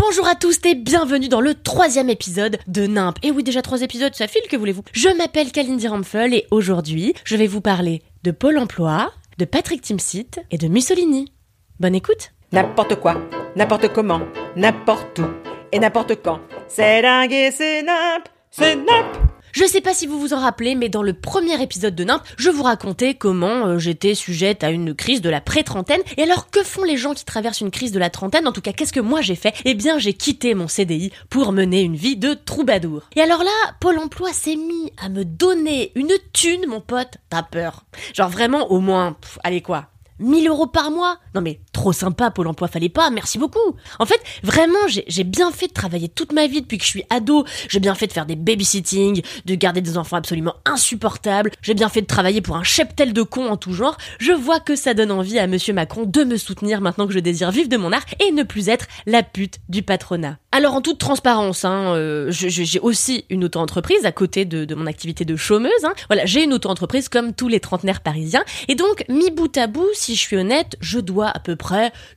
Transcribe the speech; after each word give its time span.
Bonjour 0.00 0.28
à 0.28 0.36
tous 0.36 0.60
et 0.64 0.76
bienvenue 0.76 1.28
dans 1.28 1.40
le 1.40 1.54
troisième 1.54 2.08
épisode 2.08 2.58
de 2.68 2.86
NIMP. 2.86 3.14
Et 3.24 3.32
oui, 3.32 3.42
déjà 3.42 3.62
trois 3.62 3.82
épisodes, 3.82 4.14
ça 4.14 4.28
file, 4.28 4.42
que 4.48 4.56
voulez-vous? 4.56 4.84
Je 4.92 5.08
m'appelle 5.08 5.50
Kalindi 5.50 5.88
Rampfel 5.88 6.34
et 6.34 6.46
aujourd'hui, 6.52 7.14
je 7.24 7.34
vais 7.34 7.48
vous 7.48 7.60
parler 7.60 8.02
de 8.22 8.30
Pôle 8.30 8.58
emploi, 8.58 9.10
de 9.38 9.44
Patrick 9.44 9.82
Timsit 9.82 10.38
et 10.52 10.56
de 10.56 10.68
Mussolini. 10.68 11.32
Bonne 11.80 11.96
écoute 11.96 12.30
N'importe 12.52 12.94
quoi, 12.94 13.16
n'importe 13.56 13.92
comment, 13.92 14.20
n'importe 14.54 15.18
où 15.18 15.26
et 15.72 15.80
n'importe 15.80 16.22
quand. 16.22 16.38
C'est 16.68 17.02
dingue 17.02 17.32
et 17.32 17.50
c'est 17.50 17.82
nimp, 17.82 18.28
c'est 18.52 18.76
nimp. 18.76 19.27
Je 19.58 19.64
sais 19.64 19.80
pas 19.80 19.92
si 19.92 20.06
vous 20.06 20.20
vous 20.20 20.34
en 20.34 20.38
rappelez, 20.38 20.76
mais 20.76 20.88
dans 20.88 21.02
le 21.02 21.12
premier 21.12 21.60
épisode 21.60 21.96
de 21.96 22.04
NIMP, 22.04 22.22
je 22.36 22.48
vous 22.48 22.62
racontais 22.62 23.14
comment 23.14 23.66
euh, 23.66 23.78
j'étais 23.78 24.14
sujette 24.14 24.62
à 24.62 24.70
une 24.70 24.94
crise 24.94 25.20
de 25.20 25.28
la 25.28 25.40
pré-trentaine. 25.40 26.00
Et 26.16 26.22
alors, 26.22 26.48
que 26.48 26.62
font 26.62 26.84
les 26.84 26.96
gens 26.96 27.12
qui 27.12 27.24
traversent 27.24 27.60
une 27.60 27.72
crise 27.72 27.90
de 27.90 27.98
la 27.98 28.08
trentaine? 28.08 28.46
En 28.46 28.52
tout 28.52 28.60
cas, 28.60 28.72
qu'est-ce 28.72 28.92
que 28.92 29.00
moi 29.00 29.20
j'ai 29.20 29.34
fait? 29.34 29.52
Eh 29.64 29.74
bien, 29.74 29.98
j'ai 29.98 30.12
quitté 30.12 30.54
mon 30.54 30.68
CDI 30.68 31.10
pour 31.28 31.50
mener 31.50 31.80
une 31.80 31.96
vie 31.96 32.16
de 32.16 32.34
troubadour. 32.34 33.10
Et 33.16 33.20
alors 33.20 33.42
là, 33.42 33.74
Pôle 33.80 33.98
emploi 33.98 34.32
s'est 34.32 34.54
mis 34.54 34.92
à 34.96 35.08
me 35.08 35.24
donner 35.24 35.90
une 35.96 36.12
thune, 36.32 36.66
mon 36.68 36.80
pote. 36.80 37.16
T'as 37.28 37.42
peur? 37.42 37.84
Genre 38.14 38.30
vraiment, 38.30 38.70
au 38.70 38.78
moins, 38.78 39.16
allez 39.42 39.60
quoi? 39.60 39.88
1000 40.20 40.48
euros 40.48 40.66
par 40.66 40.90
mois? 40.90 41.18
Non 41.34 41.40
mais 41.40 41.60
trop 41.78 41.92
sympa, 41.92 42.32
Pôle 42.32 42.48
emploi, 42.48 42.66
fallait 42.66 42.88
pas, 42.88 43.08
merci 43.10 43.38
beaucoup. 43.38 43.76
En 44.00 44.04
fait, 44.04 44.20
vraiment, 44.42 44.80
j'ai 44.88 45.22
bien 45.22 45.52
fait 45.52 45.68
de 45.68 45.72
travailler 45.72 46.08
toute 46.08 46.32
ma 46.32 46.48
vie 46.48 46.60
depuis 46.60 46.76
que 46.76 46.82
je 46.82 46.88
suis 46.88 47.04
ado. 47.08 47.44
J'ai 47.68 47.78
bien 47.78 47.94
fait 47.94 48.08
de 48.08 48.12
faire 48.12 48.26
des 48.26 48.34
babysitting, 48.34 49.22
de 49.44 49.54
garder 49.54 49.80
des 49.80 49.96
enfants 49.96 50.16
absolument 50.16 50.54
insupportables. 50.64 51.52
J'ai 51.62 51.74
bien 51.74 51.88
fait 51.88 52.00
de 52.00 52.06
travailler 52.06 52.40
pour 52.40 52.56
un 52.56 52.64
cheptel 52.64 53.12
de 53.12 53.22
cons 53.22 53.48
en 53.48 53.56
tout 53.56 53.72
genre. 53.72 53.96
Je 54.18 54.32
vois 54.32 54.58
que 54.58 54.74
ça 54.74 54.92
donne 54.92 55.12
envie 55.12 55.38
à 55.38 55.46
monsieur 55.46 55.72
Macron 55.72 56.02
de 56.04 56.24
me 56.24 56.36
soutenir 56.36 56.80
maintenant 56.80 57.06
que 57.06 57.12
je 57.12 57.20
désire 57.20 57.52
vivre 57.52 57.68
de 57.68 57.76
mon 57.76 57.92
art 57.92 58.04
et 58.26 58.32
ne 58.32 58.42
plus 58.42 58.68
être 58.68 58.86
la 59.06 59.22
pute 59.22 59.58
du 59.68 59.84
patronat. 59.84 60.38
Alors 60.50 60.74
en 60.74 60.80
toute 60.80 60.98
transparence, 60.98 61.64
hein, 61.64 61.94
euh, 61.94 62.26
j'ai 62.30 62.80
aussi 62.80 63.24
une 63.30 63.44
auto-entreprise 63.44 64.04
à 64.04 64.10
côté 64.10 64.44
de, 64.46 64.64
de 64.64 64.74
mon 64.74 64.86
activité 64.86 65.24
de 65.24 65.36
chômeuse. 65.36 65.70
hein. 65.84 65.92
Voilà, 66.08 66.26
j'ai 66.26 66.42
une 66.42 66.54
auto-entreprise 66.54 67.08
comme 67.08 67.34
tous 67.34 67.46
les 67.46 67.60
trentenaires 67.60 68.00
parisiens. 68.00 68.42
Et 68.66 68.74
donc, 68.74 69.04
mi 69.08 69.30
bout 69.30 69.56
à 69.56 69.68
bout, 69.68 69.86
si 69.94 70.16
je 70.16 70.20
suis 70.20 70.36
honnête, 70.36 70.76
je 70.80 70.98
dois 70.98 71.28
à 71.28 71.38
peu 71.38 71.54
près 71.54 71.67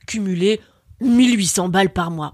cumuler 0.06 0.60
1800 1.00 1.68
balles 1.68 1.90
par 1.90 2.10
mois. 2.10 2.32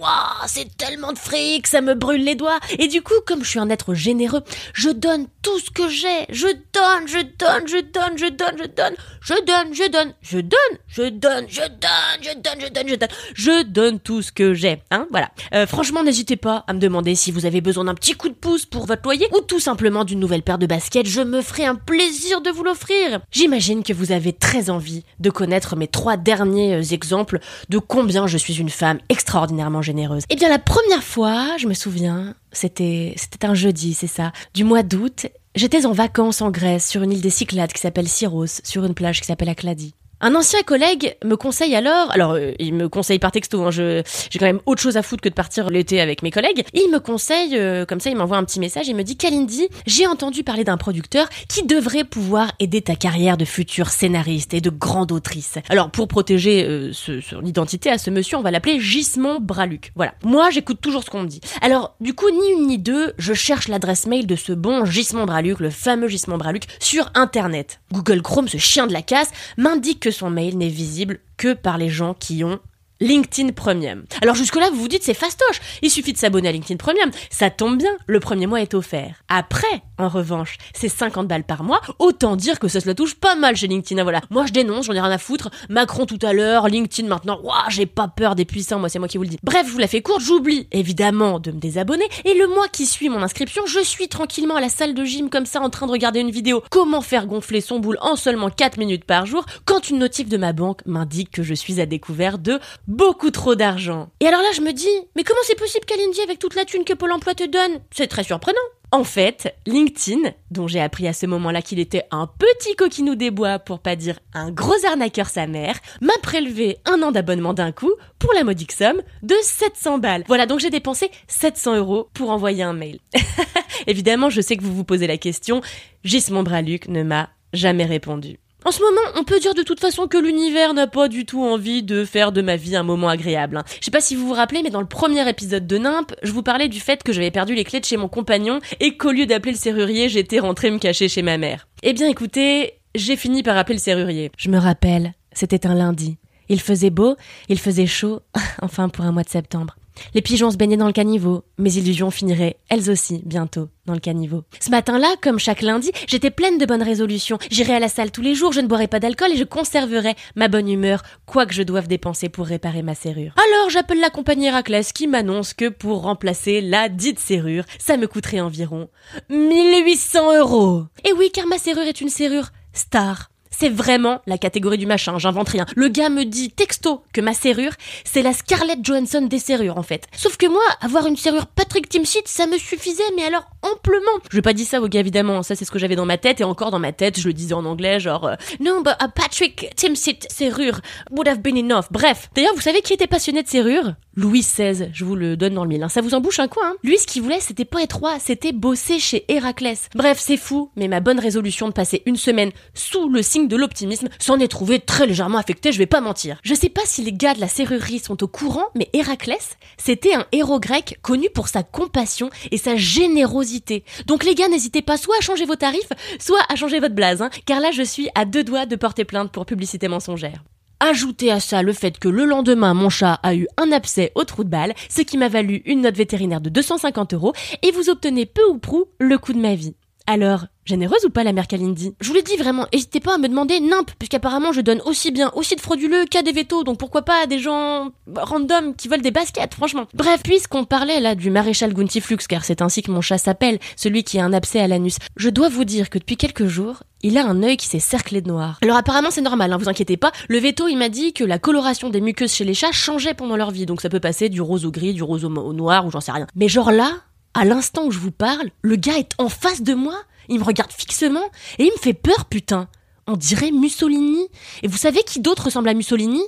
Oh, 0.00 0.04
Waouh, 0.04 0.46
c'est 0.46 0.76
tellement 0.76 1.12
de 1.12 1.18
fric, 1.18 1.66
ça 1.66 1.80
me 1.80 1.94
brûle 1.94 2.24
les 2.24 2.34
doigts. 2.34 2.60
Et 2.78 2.88
du 2.88 3.02
coup, 3.02 3.14
comme 3.26 3.42
je 3.42 3.50
suis 3.50 3.58
un 3.58 3.68
être 3.68 3.94
généreux, 3.94 4.42
je 4.72 4.90
donne 4.90 5.26
tout 5.42 5.58
ce 5.58 5.70
que 5.70 5.88
j'ai. 5.88 6.26
Je 6.30 6.46
donne, 6.46 7.06
je 7.06 7.18
donne, 7.18 7.66
je 7.66 7.80
donne, 7.80 8.16
je 8.16 8.28
donne, 8.30 8.58
je 8.58 8.66
donne, 8.66 8.94
je 9.20 9.34
donne, 9.44 9.74
je 9.74 9.88
donne, 9.90 10.14
je 10.22 10.38
donne, 10.38 10.84
je 10.88 11.08
donne, 11.10 11.46
je 11.48 11.62
donne, 11.62 12.18
je 12.22 12.32
donne, 12.34 12.60
je 12.60 12.68
donne, 12.68 12.88
je 12.88 12.94
donne, 12.94 13.08
je 13.34 13.62
donne 13.64 14.00
tout 14.00 14.22
ce 14.22 14.30
que 14.30 14.54
j'ai. 14.54 14.82
Hein, 14.90 15.06
voilà. 15.10 15.30
Euh, 15.54 15.66
franchement, 15.66 16.04
n'hésitez 16.04 16.36
pas 16.36 16.64
à 16.68 16.72
me 16.72 16.78
demander 16.78 17.14
si 17.14 17.32
vous 17.32 17.44
avez 17.46 17.60
besoin 17.60 17.84
d'un 17.84 17.94
petit 17.94 18.14
coup 18.14 18.28
de 18.28 18.34
pouce 18.34 18.66
pour 18.66 18.86
votre 18.86 19.02
loyer 19.02 19.26
ou 19.36 19.40
tout 19.40 19.60
simplement 19.60 20.04
d'une 20.04 20.20
nouvelle 20.20 20.42
paire 20.42 20.58
de 20.58 20.66
baskets. 20.66 21.06
Je 21.06 21.22
me 21.22 21.42
ferai 21.42 21.66
un 21.66 21.74
plaisir 21.74 22.40
de 22.40 22.50
vous 22.50 22.62
l'offrir. 22.62 23.20
J'imagine 23.32 23.82
que 23.82 23.92
vous 23.92 24.12
avez 24.12 24.32
très 24.32 24.70
envie 24.70 25.04
de 25.18 25.30
connaître 25.30 25.76
mes 25.76 25.88
trois 25.88 26.16
derniers 26.16 26.74
euh, 26.76 26.94
exemples 26.94 27.40
de 27.68 27.78
combien 27.78 28.26
je 28.26 28.38
suis 28.38 28.58
une 28.58 28.70
femme 28.70 28.98
extraordinairement 29.08 29.82
généreuse. 29.88 30.24
Eh 30.28 30.36
bien, 30.36 30.48
la 30.48 30.58
première 30.58 31.02
fois, 31.02 31.56
je 31.58 31.66
me 31.66 31.74
souviens, 31.74 32.34
c'était, 32.52 33.14
c'était 33.16 33.46
un 33.46 33.54
jeudi, 33.54 33.94
c'est 33.94 34.06
ça, 34.06 34.32
du 34.54 34.64
mois 34.64 34.82
d'août. 34.82 35.26
J'étais 35.54 35.86
en 35.86 35.92
vacances 35.92 36.42
en 36.42 36.50
Grèce, 36.50 36.88
sur 36.88 37.02
une 37.02 37.12
île 37.12 37.20
des 37.20 37.30
Cyclades 37.30 37.72
qui 37.72 37.80
s'appelle 37.80 38.08
Syros, 38.08 38.60
sur 38.62 38.84
une 38.84 38.94
plage 38.94 39.20
qui 39.20 39.26
s'appelle 39.26 39.48
Akladi. 39.48 39.94
Un 40.20 40.34
ancien 40.34 40.62
collègue 40.62 41.16
me 41.24 41.36
conseille 41.36 41.76
alors, 41.76 42.10
alors 42.10 42.32
euh, 42.32 42.50
il 42.58 42.74
me 42.74 42.88
conseille 42.88 43.20
par 43.20 43.30
texto, 43.30 43.62
hein, 43.62 43.70
je, 43.70 44.02
j'ai 44.30 44.38
quand 44.40 44.46
même 44.46 44.58
autre 44.66 44.82
chose 44.82 44.96
à 44.96 45.02
foutre 45.02 45.22
que 45.22 45.28
de 45.28 45.34
partir 45.34 45.70
l'été 45.70 46.00
avec 46.00 46.24
mes 46.24 46.32
collègues. 46.32 46.64
Il 46.74 46.90
me 46.90 46.98
conseille, 46.98 47.56
euh, 47.56 47.86
comme 47.86 48.00
ça 48.00 48.10
il 48.10 48.16
m'envoie 48.16 48.36
un 48.36 48.42
petit 48.42 48.58
message, 48.58 48.88
il 48.88 48.96
me 48.96 49.04
dit 49.04 49.16
Kalindi, 49.16 49.68
j'ai 49.86 50.08
entendu 50.08 50.42
parler 50.42 50.64
d'un 50.64 50.76
producteur 50.76 51.28
qui 51.48 51.62
devrait 51.62 52.02
pouvoir 52.02 52.50
aider 52.58 52.82
ta 52.82 52.96
carrière 52.96 53.36
de 53.36 53.44
future 53.44 53.90
scénariste 53.90 54.54
et 54.54 54.60
de 54.60 54.70
grande 54.70 55.12
autrice. 55.12 55.58
Alors 55.68 55.90
pour 55.92 56.08
protéger 56.08 56.64
euh, 56.64 56.92
son 56.92 57.44
identité 57.44 57.88
à 57.88 57.98
ce 57.98 58.10
monsieur, 58.10 58.38
on 58.38 58.42
va 58.42 58.50
l'appeler 58.50 58.80
Gismond 58.80 59.38
Braluc. 59.40 59.92
Voilà. 59.94 60.14
Moi 60.24 60.50
j'écoute 60.50 60.80
toujours 60.80 61.04
ce 61.04 61.10
qu'on 61.10 61.22
me 61.22 61.28
dit. 61.28 61.40
Alors 61.60 61.94
du 62.00 62.12
coup 62.12 62.28
ni 62.30 62.50
une 62.54 62.66
ni 62.66 62.78
deux, 62.78 63.12
je 63.18 63.34
cherche 63.34 63.68
l'adresse 63.68 64.06
mail 64.08 64.26
de 64.26 64.34
ce 64.34 64.52
bon 64.52 64.84
Gismond 64.84 65.26
Braluc, 65.26 65.60
le 65.60 65.70
fameux 65.70 66.08
Gismond 66.08 66.38
Braluc, 66.38 66.64
sur 66.80 67.08
internet. 67.14 67.80
Google 67.92 68.20
Chrome, 68.22 68.48
ce 68.48 68.58
chien 68.58 68.88
de 68.88 68.92
la 68.92 69.02
casse, 69.02 69.30
m'indique 69.56 70.00
que 70.00 70.07
son 70.10 70.30
mail 70.30 70.56
n'est 70.56 70.68
visible 70.68 71.20
que 71.36 71.54
par 71.54 71.78
les 71.78 71.88
gens 71.88 72.14
qui 72.14 72.44
ont 72.44 72.60
LinkedIn 73.00 73.52
Premium. 73.52 74.04
Alors 74.22 74.34
jusque-là, 74.34 74.70
vous 74.70 74.80
vous 74.80 74.88
dites 74.88 75.04
c'est 75.04 75.14
fastoche. 75.14 75.60
Il 75.82 75.90
suffit 75.90 76.12
de 76.12 76.18
s'abonner 76.18 76.48
à 76.48 76.52
LinkedIn 76.52 76.76
Premium. 76.76 77.10
Ça 77.30 77.50
tombe 77.50 77.78
bien, 77.78 77.96
le 78.06 78.20
premier 78.20 78.46
mois 78.46 78.60
est 78.60 78.74
offert. 78.74 79.22
Après, 79.28 79.82
en 79.98 80.08
revanche, 80.08 80.58
c'est 80.74 80.88
50 80.88 81.26
balles 81.28 81.44
par 81.44 81.62
mois. 81.64 81.80
Autant 81.98 82.36
dire 82.36 82.58
que 82.58 82.68
ça 82.68 82.80
se 82.80 82.86
la 82.86 82.94
touche 82.94 83.14
pas 83.14 83.34
mal 83.34 83.56
chez 83.56 83.66
LinkedIn. 83.66 84.00
Ah, 84.00 84.04
Voilà. 84.04 84.20
Moi, 84.30 84.46
je 84.46 84.52
dénonce, 84.52 84.86
j'en 84.86 84.92
ai 84.94 85.00
rien 85.00 85.10
à 85.10 85.18
foutre. 85.18 85.50
Macron 85.68 86.06
tout 86.06 86.18
à 86.22 86.32
l'heure, 86.32 86.68
LinkedIn 86.68 87.08
maintenant. 87.08 87.40
Ouah, 87.42 87.64
j'ai 87.68 87.86
pas 87.86 88.08
peur 88.08 88.34
des 88.34 88.44
puissants, 88.44 88.78
moi, 88.78 88.88
c'est 88.88 88.98
moi 88.98 89.08
qui 89.08 89.16
vous 89.16 89.24
le 89.24 89.30
dis. 89.30 89.38
Bref, 89.42 89.66
je 89.66 89.72
vous 89.72 89.78
la 89.78 89.88
fais 89.88 90.02
courte, 90.02 90.20
j'oublie 90.20 90.68
évidemment 90.72 91.40
de 91.40 91.50
me 91.50 91.58
désabonner. 91.58 92.08
Et 92.24 92.34
le 92.34 92.46
mois 92.46 92.68
qui 92.68 92.86
suit 92.86 93.08
mon 93.08 93.22
inscription, 93.22 93.66
je 93.66 93.80
suis 93.80 94.08
tranquillement 94.08 94.56
à 94.56 94.60
la 94.60 94.68
salle 94.68 94.94
de 94.94 95.04
gym 95.04 95.30
comme 95.30 95.46
ça 95.46 95.60
en 95.60 95.70
train 95.70 95.86
de 95.86 95.92
regarder 95.92 96.20
une 96.20 96.30
vidéo. 96.30 96.62
Comment 96.70 97.00
faire 97.00 97.26
gonfler 97.26 97.60
son 97.60 97.78
boule 97.78 97.98
en 98.00 98.16
seulement 98.16 98.50
4 98.50 98.78
minutes 98.78 99.04
par 99.04 99.26
jour 99.26 99.44
quand 99.64 99.90
une 99.90 99.98
notif 99.98 100.28
de 100.28 100.36
ma 100.36 100.52
banque 100.52 100.80
m'indique 100.86 101.30
que 101.30 101.42
je 101.42 101.54
suis 101.54 101.80
à 101.80 101.86
découvert 101.86 102.38
de 102.38 102.58
beaucoup 102.86 103.30
trop 103.30 103.54
d'argent. 103.54 104.10
Et 104.20 104.26
alors 104.26 104.40
là, 104.42 104.48
je 104.54 104.60
me 104.60 104.72
dis, 104.72 104.86
mais 105.16 105.24
comment 105.24 105.40
c'est 105.44 105.58
possible, 105.58 105.84
Kalindi, 105.86 106.20
avec 106.20 106.38
toute 106.38 106.54
la 106.54 106.64
thune 106.64 106.84
que 106.84 106.92
Pôle 106.94 107.12
emploi 107.12 107.34
te 107.34 107.44
donne? 107.44 107.80
C'est 107.90 108.06
très 108.06 108.24
surprenant. 108.24 108.58
En 108.90 109.04
fait, 109.04 109.54
LinkedIn, 109.66 110.30
dont 110.50 110.66
j'ai 110.66 110.80
appris 110.80 111.06
à 111.06 111.12
ce 111.12 111.26
moment-là 111.26 111.60
qu'il 111.60 111.78
était 111.78 112.04
un 112.10 112.26
petit 112.26 112.74
coquinou 112.74 113.16
des 113.16 113.30
bois, 113.30 113.58
pour 113.58 113.80
pas 113.80 113.96
dire 113.96 114.18
un 114.32 114.50
gros 114.50 114.82
arnaqueur 114.86 115.28
sa 115.28 115.46
mère, 115.46 115.78
m'a 116.00 116.16
prélevé 116.22 116.78
un 116.86 117.02
an 117.02 117.12
d'abonnement 117.12 117.52
d'un 117.52 117.70
coup 117.70 117.92
pour 118.18 118.32
la 118.32 118.44
modique 118.44 118.72
somme 118.72 119.02
de 119.22 119.34
700 119.42 119.98
balles. 119.98 120.24
Voilà, 120.26 120.46
donc 120.46 120.60
j'ai 120.60 120.70
dépensé 120.70 121.10
700 121.26 121.76
euros 121.76 122.08
pour 122.14 122.30
envoyer 122.30 122.62
un 122.62 122.72
mail. 122.72 122.98
Évidemment, 123.86 124.30
je 124.30 124.40
sais 124.40 124.56
que 124.56 124.62
vous 124.62 124.74
vous 124.74 124.84
posez 124.84 125.06
la 125.06 125.18
question, 125.18 125.60
Gismond 126.04 126.42
Braluc 126.42 126.88
ne 126.88 127.02
m'a 127.02 127.28
jamais 127.52 127.84
répondu. 127.84 128.38
En 128.64 128.72
ce 128.72 128.80
moment, 128.82 129.00
on 129.16 129.22
peut 129.24 129.38
dire 129.38 129.54
de 129.54 129.62
toute 129.62 129.78
façon 129.80 130.08
que 130.08 130.18
l'univers 130.18 130.74
n'a 130.74 130.88
pas 130.88 131.08
du 131.08 131.24
tout 131.24 131.42
envie 131.44 131.82
de 131.84 132.04
faire 132.04 132.32
de 132.32 132.42
ma 132.42 132.56
vie 132.56 132.74
un 132.76 132.82
moment 132.82 133.08
agréable. 133.08 133.56
hein. 133.56 133.64
Je 133.80 133.84
sais 133.84 133.90
pas 133.92 134.00
si 134.00 134.16
vous 134.16 134.26
vous 134.26 134.34
rappelez, 134.34 134.62
mais 134.62 134.70
dans 134.70 134.80
le 134.80 134.86
premier 134.86 135.26
épisode 135.28 135.66
de 135.66 135.78
Nimp, 135.78 136.12
je 136.24 136.32
vous 136.32 136.42
parlais 136.42 136.68
du 136.68 136.80
fait 136.80 137.02
que 137.02 137.12
j'avais 137.12 137.30
perdu 137.30 137.54
les 137.54 137.64
clés 137.64 137.78
de 137.80 137.84
chez 137.84 137.96
mon 137.96 138.08
compagnon 138.08 138.58
et 138.80 138.96
qu'au 138.96 139.12
lieu 139.12 139.26
d'appeler 139.26 139.52
le 139.52 139.58
serrurier, 139.58 140.08
j'étais 140.08 140.40
rentrée 140.40 140.70
me 140.72 140.78
cacher 140.78 141.08
chez 141.08 141.22
ma 141.22 141.38
mère. 141.38 141.68
Eh 141.84 141.92
bien 141.92 142.08
écoutez, 142.08 142.74
j'ai 142.96 143.16
fini 143.16 143.42
par 143.44 143.56
appeler 143.56 143.76
le 143.76 143.80
serrurier. 143.80 144.32
Je 144.36 144.50
me 144.50 144.58
rappelle, 144.58 145.14
c'était 145.32 145.66
un 145.66 145.74
lundi. 145.74 146.18
Il 146.48 146.60
faisait 146.60 146.90
beau, 146.90 147.14
il 147.48 147.58
faisait 147.60 147.86
chaud, 147.86 148.20
enfin 148.62 148.88
pour 148.88 149.04
un 149.04 149.12
mois 149.12 149.22
de 149.22 149.28
septembre. 149.28 149.76
Les 150.14 150.22
pigeons 150.22 150.50
se 150.50 150.56
baignaient 150.56 150.76
dans 150.76 150.86
le 150.86 150.92
caniveau. 150.92 151.44
Mes 151.58 151.76
illusions 151.76 152.10
finiraient, 152.10 152.56
elles 152.68 152.90
aussi, 152.90 153.22
bientôt, 153.24 153.68
dans 153.86 153.94
le 153.94 154.00
caniveau. 154.00 154.44
Ce 154.60 154.70
matin-là, 154.70 155.08
comme 155.22 155.38
chaque 155.38 155.62
lundi, 155.62 155.90
j'étais 156.06 156.30
pleine 156.30 156.58
de 156.58 156.66
bonnes 156.66 156.82
résolutions. 156.82 157.38
J'irai 157.50 157.74
à 157.74 157.80
la 157.80 157.88
salle 157.88 158.10
tous 158.10 158.22
les 158.22 158.34
jours, 158.34 158.52
je 158.52 158.60
ne 158.60 158.66
boirai 158.66 158.88
pas 158.88 159.00
d'alcool 159.00 159.32
et 159.32 159.36
je 159.36 159.44
conserverai 159.44 160.14
ma 160.36 160.48
bonne 160.48 160.68
humeur, 160.68 161.02
quoi 161.26 161.46
que 161.46 161.54
je 161.54 161.62
doive 161.62 161.88
dépenser 161.88 162.28
pour 162.28 162.46
réparer 162.46 162.82
ma 162.82 162.94
serrure. 162.94 163.34
Alors 163.36 163.70
j'appelle 163.70 164.00
la 164.00 164.10
compagnie 164.10 164.46
Héraclès 164.46 164.92
qui 164.92 165.06
m'annonce 165.06 165.54
que 165.54 165.68
pour 165.68 166.02
remplacer 166.02 166.60
la 166.60 166.88
dite 166.88 167.18
serrure, 167.18 167.64
ça 167.78 167.96
me 167.96 168.06
coûterait 168.06 168.40
environ 168.40 168.88
1800 169.30 170.38
euros. 170.38 170.84
Et 171.04 171.12
oui, 171.12 171.30
car 171.32 171.46
ma 171.46 171.58
serrure 171.58 171.84
est 171.84 172.00
une 172.00 172.08
serrure 172.08 172.50
star. 172.72 173.30
C'est 173.58 173.68
vraiment 173.68 174.20
la 174.26 174.38
catégorie 174.38 174.78
du 174.78 174.86
machin, 174.86 175.18
j'invente 175.18 175.48
rien. 175.48 175.66
Le 175.74 175.88
gars 175.88 176.10
me 176.10 176.24
dit 176.24 176.50
texto 176.50 177.02
que 177.12 177.20
ma 177.20 177.34
serrure, 177.34 177.72
c'est 178.04 178.22
la 178.22 178.32
Scarlett 178.32 178.84
Johansson 178.84 179.22
des 179.22 179.40
serrures 179.40 179.78
en 179.78 179.82
fait. 179.82 180.06
Sauf 180.16 180.36
que 180.36 180.46
moi, 180.46 180.62
avoir 180.80 181.06
une 181.06 181.16
serrure 181.16 181.46
Patrick 181.46 181.88
Timsit, 181.88 182.22
ça 182.26 182.46
me 182.46 182.56
suffisait, 182.56 183.02
mais 183.16 183.24
alors 183.24 183.50
amplement. 183.62 184.02
Je 184.30 184.36
vais 184.36 184.42
pas 184.42 184.52
dire 184.52 184.66
ça 184.66 184.80
gars 184.88 185.00
évidemment, 185.00 185.42
ça 185.42 185.54
c'est 185.54 185.64
ce 185.64 185.70
que 185.70 185.78
j'avais 185.78 185.96
dans 185.96 186.06
ma 186.06 186.18
tête, 186.18 186.40
et 186.40 186.44
encore 186.44 186.70
dans 186.70 186.78
ma 186.78 186.92
tête, 186.92 187.20
je 187.20 187.26
le 187.26 187.34
disais 187.34 187.54
en 187.54 187.64
anglais, 187.64 188.00
genre 188.00 188.26
euh, 188.26 188.34
No, 188.60 188.82
but 188.82 188.94
a 188.98 189.08
Patrick 189.08 189.70
Timsit 189.76 190.26
serrure 190.30 190.80
would 191.10 191.28
have 191.28 191.40
been 191.40 191.56
enough. 191.56 191.86
Bref. 191.90 192.30
D'ailleurs, 192.34 192.54
vous 192.54 192.60
savez 192.60 192.82
qui 192.82 192.92
était 192.92 193.06
passionné 193.06 193.42
de 193.42 193.48
serrures 193.48 193.94
Louis 194.16 194.40
XVI, 194.40 194.90
je 194.92 195.04
vous 195.04 195.14
le 195.14 195.36
donne 195.36 195.54
dans 195.54 195.62
le 195.62 195.68
mille. 195.68 195.82
Hein. 195.82 195.88
Ça 195.88 196.00
vous 196.00 196.14
embouche 196.14 196.40
un 196.40 196.48
coin. 196.48 196.70
Hein? 196.70 196.76
Lui, 196.82 196.98
ce 196.98 197.06
qu'il 197.06 197.22
voulait, 197.22 197.38
c'était 197.38 197.64
pas 197.64 197.78
roi, 197.92 198.18
c'était 198.18 198.52
bosser 198.52 198.98
chez 198.98 199.24
Héraclès. 199.28 199.88
Bref, 199.94 200.18
c'est 200.20 200.36
fou, 200.36 200.70
mais 200.74 200.88
ma 200.88 200.98
bonne 200.98 201.20
résolution 201.20 201.68
de 201.68 201.72
passer 201.72 202.02
une 202.04 202.16
semaine 202.16 202.50
sous 202.74 203.08
le 203.08 203.22
signe 203.22 203.46
de 203.46 203.56
l'optimisme 203.56 204.08
s'en 204.18 204.40
est 204.40 204.48
trouvée 204.48 204.80
très 204.80 205.06
légèrement 205.06 205.38
affectée, 205.38 205.70
je 205.70 205.78
vais 205.78 205.86
pas 205.86 206.00
mentir. 206.00 206.40
Je 206.42 206.54
sais 206.54 206.68
pas 206.68 206.80
si 206.84 207.02
les 207.02 207.12
gars 207.12 207.34
de 207.34 207.40
la 207.40 207.46
serrurerie 207.46 208.00
sont 208.00 208.22
au 208.24 208.26
courant, 208.26 208.66
mais 208.74 208.88
Héraclès, 208.92 209.56
c'était 209.76 210.14
un 210.14 210.26
héros 210.32 210.58
grec 210.58 210.98
connu 211.02 211.28
pour 211.32 211.46
sa 211.46 211.62
compassion 211.62 212.30
et 212.50 212.58
sa 212.58 212.74
générosité. 212.74 213.57
Donc 214.06 214.24
les 214.24 214.34
gars, 214.34 214.48
n'hésitez 214.48 214.82
pas 214.82 214.96
soit 214.96 215.16
à 215.18 215.20
changer 215.20 215.44
vos 215.44 215.56
tarifs, 215.56 215.92
soit 216.18 216.42
à 216.48 216.56
changer 216.56 216.80
votre 216.80 216.94
blase, 216.94 217.22
hein, 217.22 217.30
car 217.46 217.60
là 217.60 217.70
je 217.70 217.82
suis 217.82 218.08
à 218.14 218.24
deux 218.24 218.44
doigts 218.44 218.66
de 218.66 218.76
porter 218.76 219.04
plainte 219.04 219.32
pour 219.32 219.46
publicité 219.46 219.88
mensongère. 219.88 220.42
Ajoutez 220.80 221.32
à 221.32 221.40
ça 221.40 221.62
le 221.62 221.72
fait 221.72 221.98
que 221.98 222.08
le 222.08 222.24
lendemain, 222.24 222.72
mon 222.72 222.88
chat 222.88 223.18
a 223.24 223.34
eu 223.34 223.48
un 223.56 223.72
abcès 223.72 224.12
au 224.14 224.22
trou 224.22 224.44
de 224.44 224.48
balle, 224.48 224.74
ce 224.88 225.02
qui 225.02 225.18
m'a 225.18 225.28
valu 225.28 225.62
une 225.64 225.80
note 225.80 225.96
vétérinaire 225.96 226.40
de 226.40 226.50
250 226.50 227.14
euros, 227.14 227.32
et 227.62 227.72
vous 227.72 227.90
obtenez 227.90 228.26
peu 228.26 228.44
ou 228.48 228.58
prou 228.58 228.84
le 229.00 229.18
coup 229.18 229.32
de 229.32 229.40
ma 229.40 229.56
vie. 229.56 229.74
Alors, 230.10 230.46
généreuse 230.64 231.04
ou 231.04 231.10
pas 231.10 231.22
la 231.22 231.34
mère 231.34 231.46
Kalindi 231.46 231.94
Je 232.00 232.08
vous 232.08 232.14
l'ai 232.14 232.22
dit 232.22 232.38
vraiment, 232.38 232.64
n'hésitez 232.72 232.98
pas 232.98 233.16
à 233.16 233.18
me 233.18 233.28
demander 233.28 233.60
nimp, 233.60 233.90
puisqu'apparemment 233.98 234.52
je 234.52 234.62
donne 234.62 234.80
aussi 234.86 235.10
bien 235.10 235.30
aussi 235.34 235.54
de 235.54 235.60
frauduleux 235.60 236.06
qu'à 236.06 236.22
des 236.22 236.32
vétos, 236.32 236.64
donc 236.64 236.78
pourquoi 236.78 237.02
pas 237.02 237.24
à 237.24 237.26
des 237.26 237.38
gens 237.38 237.90
random 238.16 238.74
qui 238.74 238.88
veulent 238.88 239.02
des 239.02 239.10
baskets, 239.10 239.52
franchement. 239.52 239.86
Bref, 239.92 240.22
puisqu'on 240.22 240.64
parlait 240.64 241.00
là 241.00 241.14
du 241.14 241.30
maréchal 241.30 241.74
Guntiflux, 241.74 242.26
car 242.26 242.42
c'est 242.46 242.62
ainsi 242.62 242.80
que 242.80 242.90
mon 242.90 243.02
chat 243.02 243.18
s'appelle, 243.18 243.58
celui 243.76 244.02
qui 244.02 244.18
a 244.18 244.24
un 244.24 244.32
abcès 244.32 244.60
à 244.60 244.66
l'anus, 244.66 244.96
je 245.18 245.28
dois 245.28 245.50
vous 245.50 245.64
dire 245.64 245.90
que 245.90 245.98
depuis 245.98 246.16
quelques 246.16 246.46
jours, 246.46 246.84
il 247.02 247.18
a 247.18 247.26
un 247.26 247.42
œil 247.42 247.58
qui 247.58 247.66
s'est 247.66 247.78
cerclé 247.78 248.22
de 248.22 248.28
noir. 248.28 248.56
Alors 248.62 248.78
apparemment 248.78 249.10
c'est 249.10 249.20
normal, 249.20 249.52
hein, 249.52 249.58
vous 249.58 249.68
inquiétez 249.68 249.98
pas, 249.98 250.12
le 250.30 250.38
veto 250.38 250.68
il 250.68 250.78
m'a 250.78 250.88
dit 250.88 251.12
que 251.12 251.22
la 251.22 251.38
coloration 251.38 251.90
des 251.90 252.00
muqueuses 252.00 252.32
chez 252.32 252.44
les 252.44 252.54
chats 252.54 252.72
changeait 252.72 253.12
pendant 253.12 253.36
leur 253.36 253.50
vie, 253.50 253.66
donc 253.66 253.82
ça 253.82 253.90
peut 253.90 254.00
passer 254.00 254.30
du 254.30 254.40
rose 254.40 254.64
au 254.64 254.70
gris, 254.70 254.94
du 254.94 255.02
rose 255.02 255.26
au 255.26 255.52
noir, 255.52 255.84
ou 255.84 255.90
j'en 255.90 256.00
sais 256.00 256.12
rien. 256.12 256.26
Mais 256.34 256.48
genre 256.48 256.72
là, 256.72 256.92
à 257.34 257.44
l'instant 257.44 257.86
où 257.86 257.90
je 257.90 257.98
vous 257.98 258.10
parle, 258.10 258.50
le 258.62 258.76
gars 258.76 258.98
est 258.98 259.14
en 259.18 259.28
face 259.28 259.62
de 259.62 259.74
moi 259.74 259.94
il 260.28 260.38
me 260.38 260.44
regarde 260.44 260.72
fixement 260.72 261.24
et 261.58 261.64
il 261.64 261.72
me 261.72 261.78
fait 261.78 261.94
peur, 261.94 262.26
putain. 262.26 262.68
On 263.06 263.16
dirait 263.16 263.50
Mussolini. 263.50 264.28
Et 264.62 264.68
vous 264.68 264.76
savez 264.76 265.02
qui 265.02 265.20
d'autre 265.20 265.44
ressemble 265.46 265.68
à 265.68 265.74
Mussolini? 265.74 266.22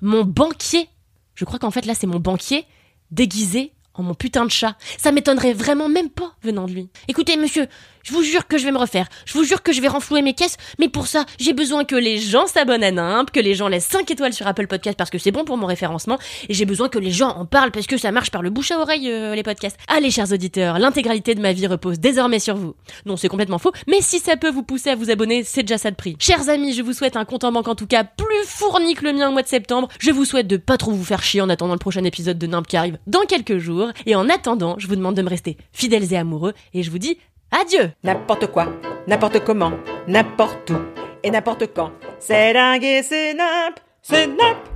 Mon 0.00 0.24
banquier. 0.24 0.88
Je 1.34 1.44
crois 1.44 1.58
qu'en 1.58 1.70
fait 1.70 1.86
là 1.86 1.94
c'est 1.94 2.06
mon 2.06 2.18
banquier 2.18 2.66
déguisé 3.10 3.72
en 3.94 4.02
mon 4.02 4.14
putain 4.14 4.44
de 4.44 4.50
chat. 4.50 4.76
Ça 4.98 5.12
m'étonnerait 5.12 5.52
vraiment 5.52 5.88
même 5.88 6.10
pas 6.10 6.34
venant 6.42 6.66
de 6.66 6.72
lui. 6.72 6.88
Écoutez, 7.08 7.36
monsieur, 7.36 7.66
je 8.04 8.12
vous 8.12 8.22
jure 8.22 8.46
que 8.46 8.58
je 8.58 8.64
vais 8.64 8.70
me 8.70 8.78
refaire. 8.78 9.08
Je 9.24 9.32
vous 9.32 9.44
jure 9.44 9.62
que 9.62 9.72
je 9.72 9.80
vais 9.80 9.88
renflouer 9.88 10.20
mes 10.20 10.34
caisses. 10.34 10.58
Mais 10.78 10.88
pour 10.88 11.06
ça, 11.06 11.24
j'ai 11.38 11.54
besoin 11.54 11.84
que 11.84 11.96
les 11.96 12.18
gens 12.18 12.46
s'abonnent 12.46 12.84
à 12.84 12.90
Nimp, 12.90 13.30
que 13.30 13.40
les 13.40 13.54
gens 13.54 13.66
laissent 13.66 13.86
5 13.86 14.10
étoiles 14.10 14.34
sur 14.34 14.46
Apple 14.46 14.66
Podcast 14.66 14.96
parce 14.98 15.08
que 15.08 15.16
c'est 15.18 15.30
bon 15.30 15.44
pour 15.44 15.56
mon 15.56 15.66
référencement. 15.66 16.18
Et 16.50 16.54
j'ai 16.54 16.66
besoin 16.66 16.90
que 16.90 16.98
les 16.98 17.10
gens 17.10 17.30
en 17.30 17.46
parlent 17.46 17.70
parce 17.70 17.86
que 17.86 17.96
ça 17.96 18.12
marche 18.12 18.30
par 18.30 18.42
le 18.42 18.50
bouche 18.50 18.70
à 18.72 18.78
oreille, 18.78 19.10
euh, 19.10 19.34
les 19.34 19.42
podcasts. 19.42 19.78
Allez, 19.88 20.10
chers 20.10 20.30
auditeurs, 20.32 20.78
l'intégralité 20.78 21.34
de 21.34 21.40
ma 21.40 21.52
vie 21.52 21.66
repose 21.66 21.98
désormais 21.98 22.40
sur 22.40 22.56
vous. 22.56 22.74
Non, 23.06 23.16
c'est 23.16 23.28
complètement 23.28 23.58
faux. 23.58 23.72
Mais 23.86 24.02
si 24.02 24.18
ça 24.18 24.36
peut 24.36 24.50
vous 24.50 24.62
pousser 24.62 24.90
à 24.90 24.96
vous 24.96 25.10
abonner, 25.10 25.42
c'est 25.42 25.62
déjà 25.62 25.78
ça 25.78 25.90
de 25.90 25.96
prix. 25.96 26.16
Chers 26.18 26.50
amis, 26.50 26.74
je 26.74 26.82
vous 26.82 26.92
souhaite 26.92 27.16
un 27.16 27.24
compte 27.24 27.44
en 27.44 27.52
banque 27.52 27.68
en 27.68 27.74
tout 27.74 27.86
cas 27.86 28.04
plus 28.04 28.44
fourni 28.44 28.94
que 28.94 29.04
le 29.04 29.14
mien 29.14 29.30
au 29.30 29.32
mois 29.32 29.42
de 29.42 29.48
septembre. 29.48 29.88
Je 29.98 30.10
vous 30.10 30.26
souhaite 30.26 30.46
de 30.46 30.58
pas 30.58 30.76
trop 30.76 30.90
vous 30.90 31.04
faire 31.04 31.22
chier 31.22 31.40
en 31.40 31.48
attendant 31.48 31.72
le 31.72 31.78
prochain 31.78 32.04
épisode 32.04 32.36
de 32.36 32.46
Nimp 32.46 32.66
qui 32.66 32.76
arrive 32.76 32.98
dans 33.06 33.22
quelques 33.22 33.58
Et 34.06 34.14
en 34.14 34.28
attendant, 34.28 34.76
je 34.78 34.86
vous 34.86 34.96
demande 34.96 35.14
de 35.14 35.22
me 35.22 35.28
rester 35.28 35.56
fidèles 35.72 36.12
et 36.12 36.16
amoureux. 36.16 36.54
Et 36.72 36.82
je 36.82 36.90
vous 36.90 36.98
dis 36.98 37.18
Adieu 37.50 37.92
N'importe 38.02 38.48
quoi, 38.48 38.68
n'importe 39.06 39.44
comment, 39.44 39.72
n'importe 40.08 40.70
où 40.70 40.76
et 41.22 41.30
n'importe 41.30 41.72
quand. 41.74 41.92
C'est 42.18 42.52
dingue 42.52 42.84
et 42.84 43.02
c'est 43.02 43.34
nimp, 43.34 43.80
c'est 44.02 44.26
nimp 44.26 44.73